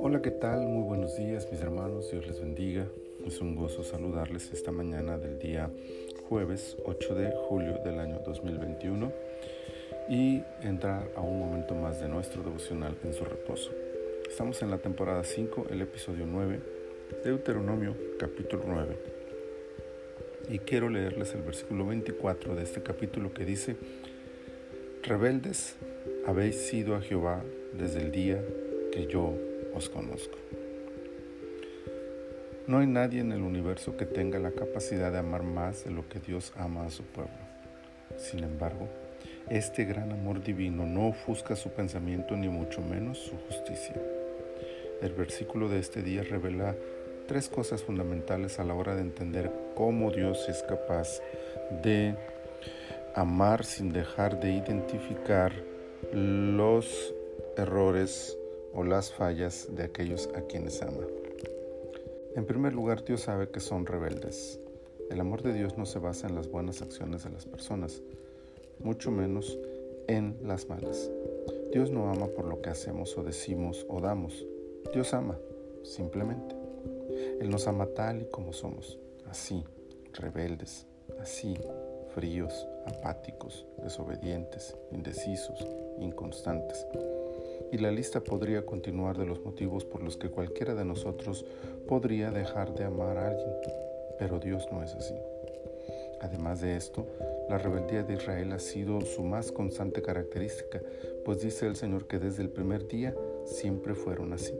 Hola, 0.00 0.20
¿qué 0.22 0.30
tal? 0.30 0.66
Muy 0.66 0.82
buenos 0.82 1.16
días 1.16 1.48
mis 1.50 1.62
hermanos, 1.62 2.10
Dios 2.10 2.26
les 2.26 2.40
bendiga. 2.40 2.86
Es 3.24 3.40
un 3.40 3.56
gozo 3.56 3.82
saludarles 3.82 4.52
esta 4.52 4.70
mañana 4.70 5.16
del 5.16 5.38
día 5.38 5.70
jueves 6.28 6.76
8 6.84 7.14
de 7.14 7.32
julio 7.48 7.78
del 7.82 8.00
año 8.00 8.20
2021 8.26 9.10
y 10.10 10.42
entrar 10.62 11.10
a 11.16 11.22
un 11.22 11.38
momento 11.38 11.74
más 11.74 12.02
de 12.02 12.08
nuestro 12.08 12.42
devocional 12.42 12.98
en 13.02 13.14
su 13.14 13.24
reposo. 13.24 13.70
Estamos 14.28 14.60
en 14.60 14.70
la 14.70 14.76
temporada 14.78 15.24
5, 15.24 15.68
el 15.70 15.80
episodio 15.80 16.26
9, 16.26 16.60
Deuteronomio 17.24 17.96
capítulo 18.18 18.64
9. 18.66 18.96
Y 20.50 20.58
quiero 20.58 20.90
leerles 20.90 21.34
el 21.34 21.40
versículo 21.42 21.86
24 21.86 22.56
de 22.56 22.62
este 22.64 22.82
capítulo 22.82 23.32
que 23.32 23.46
dice, 23.46 23.76
Rebeldes 25.02 25.76
habéis 26.26 26.56
sido 26.56 26.94
a 26.94 27.00
Jehová 27.00 27.42
desde 27.72 28.00
el 28.00 28.12
día 28.12 28.38
que 28.92 29.06
yo 29.06 29.34
os 29.74 29.88
conozco. 29.88 30.36
No 32.66 32.78
hay 32.78 32.86
nadie 32.86 33.20
en 33.20 33.32
el 33.32 33.40
universo 33.40 33.96
que 33.96 34.04
tenga 34.04 34.38
la 34.38 34.50
capacidad 34.50 35.10
de 35.10 35.18
amar 35.18 35.42
más 35.42 35.84
de 35.84 35.90
lo 35.90 36.06
que 36.06 36.20
Dios 36.20 36.52
ama 36.54 36.84
a 36.84 36.90
su 36.90 37.02
pueblo. 37.02 37.32
Sin 38.18 38.44
embargo, 38.44 38.88
este 39.48 39.86
gran 39.86 40.12
amor 40.12 40.42
divino 40.44 40.84
no 40.84 41.08
ofusca 41.08 41.56
su 41.56 41.70
pensamiento 41.70 42.36
ni 42.36 42.48
mucho 42.48 42.82
menos 42.82 43.18
su 43.18 43.36
justicia. 43.48 43.96
El 45.00 45.14
versículo 45.14 45.70
de 45.70 45.78
este 45.78 46.02
día 46.02 46.22
revela 46.24 46.76
tres 47.26 47.48
cosas 47.48 47.82
fundamentales 47.82 48.58
a 48.58 48.64
la 48.64 48.74
hora 48.74 48.94
de 48.94 49.00
entender 49.00 49.50
cómo 49.74 50.10
Dios 50.10 50.46
es 50.48 50.62
capaz 50.62 51.20
de 51.82 52.14
amar 53.14 53.64
sin 53.64 53.92
dejar 53.92 54.40
de 54.40 54.52
identificar 54.52 55.52
los 56.12 57.14
errores 57.56 58.36
o 58.72 58.84
las 58.84 59.12
fallas 59.12 59.68
de 59.70 59.84
aquellos 59.84 60.28
a 60.34 60.42
quienes 60.42 60.82
ama. 60.82 61.06
En 62.36 62.46
primer 62.46 62.72
lugar, 62.72 63.04
Dios 63.04 63.22
sabe 63.22 63.50
que 63.50 63.60
son 63.60 63.86
rebeldes. 63.86 64.60
El 65.10 65.20
amor 65.20 65.42
de 65.42 65.52
Dios 65.52 65.76
no 65.76 65.86
se 65.86 65.98
basa 65.98 66.28
en 66.28 66.36
las 66.36 66.48
buenas 66.48 66.82
acciones 66.82 67.24
de 67.24 67.30
las 67.30 67.46
personas, 67.46 68.02
mucho 68.78 69.10
menos 69.10 69.58
en 70.06 70.36
las 70.44 70.68
malas. 70.68 71.10
Dios 71.72 71.90
no 71.90 72.08
ama 72.08 72.28
por 72.28 72.46
lo 72.46 72.62
que 72.62 72.70
hacemos 72.70 73.16
o 73.18 73.24
decimos 73.24 73.84
o 73.88 74.00
damos. 74.00 74.46
Dios 74.92 75.12
ama, 75.14 75.36
simplemente. 75.82 76.54
Él 77.40 77.50
nos 77.50 77.66
ama 77.66 77.86
tal 77.86 78.22
y 78.22 78.24
como 78.26 78.52
somos, 78.52 78.98
así, 79.28 79.64
rebeldes, 80.12 80.86
así, 81.20 81.56
fríos, 82.14 82.66
apáticos, 82.86 83.66
desobedientes, 83.82 84.76
indecisos, 84.90 85.66
inconstantes. 85.98 86.86
Y 87.72 87.78
la 87.78 87.90
lista 87.90 88.20
podría 88.20 88.66
continuar 88.66 89.16
de 89.16 89.26
los 89.26 89.44
motivos 89.44 89.84
por 89.84 90.02
los 90.02 90.16
que 90.16 90.30
cualquiera 90.30 90.74
de 90.74 90.84
nosotros 90.84 91.44
podría 91.86 92.30
dejar 92.30 92.74
de 92.74 92.84
amar 92.84 93.16
a 93.16 93.28
alguien, 93.28 93.52
pero 94.18 94.38
Dios 94.38 94.66
no 94.72 94.82
es 94.82 94.94
así. 94.94 95.14
Además 96.20 96.60
de 96.60 96.76
esto, 96.76 97.06
la 97.48 97.58
rebeldía 97.58 98.02
de 98.02 98.14
Israel 98.14 98.52
ha 98.52 98.58
sido 98.58 99.00
su 99.00 99.22
más 99.22 99.52
constante 99.52 100.02
característica, 100.02 100.80
pues 101.24 101.40
dice 101.40 101.66
el 101.66 101.76
Señor 101.76 102.06
que 102.06 102.18
desde 102.18 102.42
el 102.42 102.50
primer 102.50 102.86
día 102.86 103.14
siempre 103.44 103.94
fueron 103.94 104.32
así. 104.32 104.54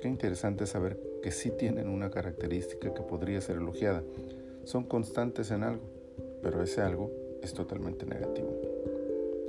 Qué 0.00 0.08
interesante 0.08 0.66
saber 0.66 0.98
que 1.22 1.30
sí 1.30 1.50
tienen 1.50 1.88
una 1.88 2.10
característica 2.10 2.92
que 2.94 3.02
podría 3.02 3.40
ser 3.40 3.56
elogiada. 3.56 4.02
Son 4.64 4.84
constantes 4.84 5.50
en 5.50 5.62
algo, 5.62 5.82
pero 6.42 6.62
ese 6.62 6.80
algo 6.80 7.10
es 7.42 7.54
totalmente 7.54 8.06
negativo. 8.06 8.50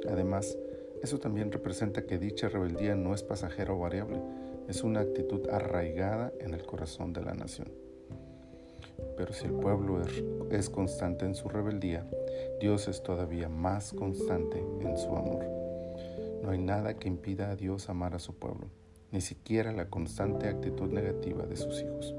Además, 0.10 0.58
eso 1.02 1.20
también 1.20 1.52
representa 1.52 2.06
que 2.06 2.20
dicha 2.20 2.50
rebeldía 2.50 2.96
no 2.96 3.14
es 3.14 3.24
pasajera 3.24 3.74
o 3.74 3.80
variable, 3.80 4.20
es 4.68 4.84
una 4.84 5.02
actitud 5.02 5.50
arraigada 5.50 6.32
en 6.40 6.54
el 6.54 6.64
corazón 6.64 7.14
de 7.14 7.24
la 7.24 7.34
nación. 7.34 7.70
Pero 9.18 9.34
si 9.34 9.46
el 9.46 9.54
pueblo 9.54 10.02
es, 10.52 10.70
constante 10.70 11.26
en 11.26 11.36
su 11.36 11.50
rebeldía, 11.50 12.08
Dios 12.60 12.88
es 12.88 13.04
todavía 13.04 13.50
más 13.50 13.94
constante 13.94 14.64
en 14.82 14.98
su 14.98 15.16
amor. 15.16 15.46
No 16.44 16.52
hay 16.52 16.60
nada 16.60 16.96
que 16.96 17.08
impida 17.08 17.52
a 17.52 17.56
Dios 17.56 17.90
amar 17.90 18.16
a 18.16 18.20
su 18.20 18.36
pueblo, 18.36 18.68
ni 19.12 19.22
siquiera 19.22 19.72
la 19.72 19.90
constante 19.90 20.48
actitud 20.48 20.90
negativa 20.92 21.46
de 21.46 21.56
sus 21.56 21.82
hijos. 21.82 22.16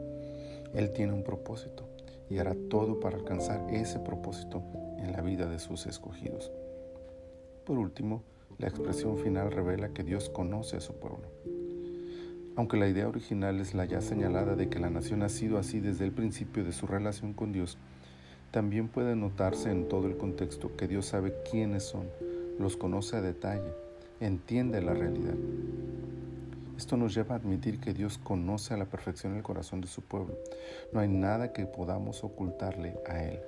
Él 0.75 0.91
tiene 0.91 1.13
un 1.13 1.23
propósito 1.23 1.92
y 2.33 2.39
hará 2.39 2.55
todo 2.71 2.99
para 2.99 3.19
alcanzar 3.19 3.67
ese 3.71 3.99
propósito 3.99 4.63
en 4.97 5.13
la 5.13 5.21
vida 5.21 5.47
de 5.51 5.59
sus 5.59 5.87
escogidos. 5.87 6.51
Por 7.67 7.79
último, 7.79 8.23
la 8.59 8.69
expresión 8.69 9.19
final 9.19 9.53
revela 9.53 9.91
que 9.91 10.03
Dios 10.03 10.31
conoce 10.31 10.79
a 10.79 10.81
su 10.81 10.95
pueblo. 10.95 11.29
Aunque 12.57 12.79
la 12.79 12.89
idea 12.89 13.09
original 13.09 13.61
es 13.61 13.75
la 13.75 13.85
ya 13.85 14.01
señalada 14.01 14.57
de 14.57 14.69
que 14.69 14.79
la 14.79 14.89
nación 14.89 15.23
ha 15.23 15.29
sido 15.29 15.59
así 15.59 15.81
desde 15.81 16.05
el 16.07 16.13
principio 16.13 16.65
de 16.65 16.73
su 16.73 16.87
relación 16.87 17.35
con 17.35 17.53
Dios, 17.53 17.77
también 18.51 18.89
puede 18.89 19.15
notarse 19.15 19.71
en 19.71 19.89
todo 19.89 20.07
el 20.07 20.17
contexto 20.17 20.75
que 20.77 20.89
Dios 20.89 21.07
sabe 21.07 21.35
quiénes 21.51 21.85
son, 21.85 22.09
los 22.59 22.77
conoce 22.77 23.17
a 23.17 23.23
detalle, 23.23 23.75
entiende 24.21 24.81
la 24.81 24.95
realidad. 24.95 25.35
Esto 26.77 26.97
nos 26.97 27.15
lleva 27.15 27.35
a 27.35 27.39
admitir 27.39 27.81
que 27.81 27.93
Dios 27.93 28.19
conoce 28.19 28.75
a 28.75 28.77
la 28.77 28.87
perfección 28.87 29.37
el 29.37 29.43
corazón 29.43 29.81
de 29.81 29.89
su 29.89 30.03
pueblo. 30.03 30.35
No 30.93 31.01
hay 31.01 31.09
nada 31.09 31.53
que 31.53 31.67
podamos 31.67 32.25
ocultarle 32.25 32.95
a 33.07 33.23
Él. 33.25 33.41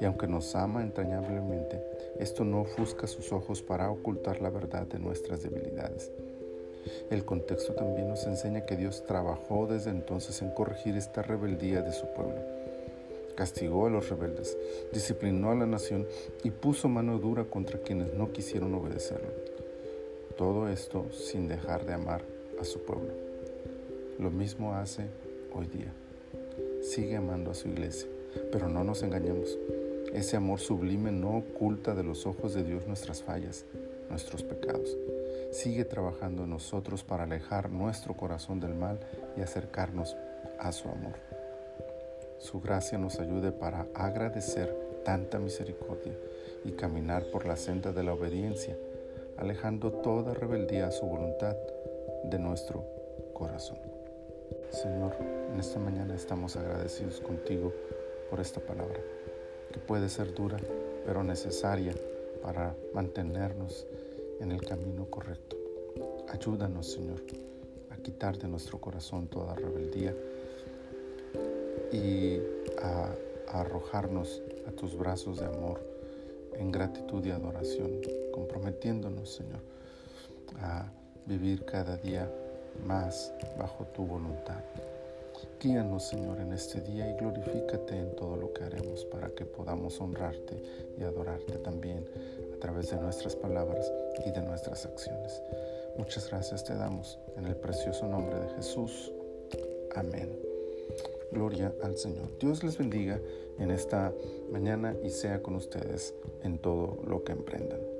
Y 0.00 0.04
aunque 0.04 0.26
nos 0.26 0.54
ama 0.54 0.82
entrañablemente, 0.82 1.80
esto 2.18 2.44
no 2.44 2.62
ofusca 2.62 3.06
sus 3.06 3.32
ojos 3.32 3.62
para 3.62 3.90
ocultar 3.90 4.40
la 4.40 4.50
verdad 4.50 4.86
de 4.86 4.98
nuestras 4.98 5.42
debilidades. 5.42 6.10
El 7.10 7.24
contexto 7.24 7.74
también 7.74 8.08
nos 8.08 8.24
enseña 8.24 8.64
que 8.64 8.76
Dios 8.76 9.04
trabajó 9.06 9.66
desde 9.66 9.90
entonces 9.90 10.40
en 10.42 10.50
corregir 10.50 10.96
esta 10.96 11.22
rebeldía 11.22 11.82
de 11.82 11.92
su 11.92 12.06
pueblo. 12.06 12.40
Castigó 13.36 13.86
a 13.86 13.90
los 13.90 14.08
rebeldes, 14.08 14.56
disciplinó 14.92 15.52
a 15.52 15.54
la 15.54 15.66
nación 15.66 16.06
y 16.42 16.50
puso 16.50 16.88
mano 16.88 17.18
dura 17.18 17.44
contra 17.44 17.78
quienes 17.78 18.14
no 18.14 18.32
quisieron 18.32 18.74
obedecerlo. 18.74 19.30
Todo 20.36 20.68
esto 20.68 21.06
sin 21.12 21.46
dejar 21.46 21.84
de 21.84 21.94
amar 21.94 22.37
a 22.60 22.64
su 22.64 22.80
pueblo. 22.80 23.12
Lo 24.18 24.30
mismo 24.30 24.74
hace 24.74 25.06
hoy 25.54 25.66
día. 25.66 25.92
Sigue 26.82 27.16
amando 27.16 27.50
a 27.50 27.54
su 27.54 27.68
iglesia 27.68 28.08
pero 28.50 28.68
no 28.68 28.84
nos 28.84 29.02
engañemos. 29.02 29.58
Ese 30.12 30.36
amor 30.36 30.60
sublime 30.60 31.12
no 31.12 31.38
oculta 31.38 31.94
de 31.94 32.02
los 32.02 32.26
ojos 32.26 32.54
de 32.54 32.64
Dios 32.64 32.86
nuestras 32.86 33.22
fallas, 33.22 33.64
nuestros 34.08 34.42
pecados. 34.42 34.96
Sigue 35.50 35.84
trabajando 35.84 36.44
en 36.44 36.50
nosotros 36.50 37.04
para 37.04 37.24
alejar 37.24 37.70
nuestro 37.70 38.14
corazón 38.14 38.60
del 38.60 38.74
mal 38.74 38.98
y 39.36 39.42
acercarnos 39.42 40.16
a 40.58 40.72
su 40.72 40.88
amor. 40.88 41.14
Su 42.38 42.60
gracia 42.60 42.98
nos 42.98 43.18
ayude 43.18 43.52
para 43.52 43.86
agradecer 43.94 44.74
tanta 45.04 45.38
misericordia 45.38 46.14
y 46.64 46.72
caminar 46.72 47.24
por 47.26 47.46
la 47.46 47.56
senda 47.56 47.92
de 47.92 48.02
la 48.02 48.12
obediencia, 48.12 48.76
alejando 49.36 49.90
toda 49.90 50.34
rebeldía 50.34 50.88
a 50.88 50.92
su 50.92 51.06
voluntad 51.06 51.56
de 52.24 52.38
nuestro 52.38 52.84
corazón. 53.32 53.78
Señor, 54.70 55.14
en 55.52 55.58
esta 55.58 55.78
mañana 55.78 56.14
estamos 56.14 56.56
agradecidos 56.56 57.20
contigo 57.20 57.72
por 58.30 58.40
esta 58.40 58.60
palabra, 58.60 59.00
que 59.72 59.78
puede 59.78 60.08
ser 60.08 60.34
dura, 60.34 60.58
pero 61.04 61.22
necesaria 61.22 61.94
para 62.42 62.74
mantenernos 62.94 63.86
en 64.40 64.52
el 64.52 64.60
camino 64.62 65.06
correcto. 65.06 65.56
Ayúdanos, 66.28 66.92
Señor, 66.92 67.22
a 67.90 67.96
quitar 67.96 68.38
de 68.38 68.48
nuestro 68.48 68.78
corazón 68.78 69.28
toda 69.28 69.54
rebeldía 69.54 70.14
y 71.92 72.40
a, 72.82 73.14
arrojarnos 73.48 74.42
a 74.66 74.72
tus 74.72 74.96
brazos 74.96 75.38
de 75.38 75.46
amor 75.46 75.80
en 76.52 76.70
gratitud 76.70 77.24
y 77.24 77.30
adoración, 77.30 78.00
comprometiéndonos, 78.30 79.32
Señor, 79.32 79.60
a 80.60 80.92
vivir 81.28 81.64
cada 81.66 81.96
día 81.98 82.28
más 82.86 83.32
bajo 83.58 83.84
tu 83.94 84.04
voluntad. 84.04 84.62
Guíanos, 85.60 86.04
Señor, 86.04 86.40
en 86.40 86.52
este 86.52 86.80
día 86.80 87.10
y 87.10 87.16
glorifícate 87.16 87.96
en 87.96 88.16
todo 88.16 88.36
lo 88.36 88.52
que 88.52 88.64
haremos 88.64 89.04
para 89.04 89.28
que 89.28 89.44
podamos 89.44 90.00
honrarte 90.00 90.62
y 90.98 91.02
adorarte 91.02 91.58
también 91.58 92.04
a 92.56 92.60
través 92.60 92.90
de 92.90 92.96
nuestras 92.96 93.36
palabras 93.36 93.92
y 94.24 94.30
de 94.30 94.40
nuestras 94.42 94.86
acciones. 94.86 95.42
Muchas 95.96 96.30
gracias 96.30 96.64
te 96.64 96.74
damos 96.74 97.18
en 97.36 97.46
el 97.46 97.56
precioso 97.56 98.06
nombre 98.06 98.38
de 98.38 98.48
Jesús. 98.54 99.12
Amén. 99.94 100.30
Gloria 101.32 101.74
al 101.82 101.96
Señor. 101.98 102.30
Dios 102.40 102.64
les 102.64 102.78
bendiga 102.78 103.20
en 103.58 103.70
esta 103.70 104.12
mañana 104.50 104.94
y 105.04 105.10
sea 105.10 105.42
con 105.42 105.56
ustedes 105.56 106.14
en 106.42 106.58
todo 106.58 106.98
lo 107.06 107.22
que 107.22 107.32
emprendan. 107.32 107.97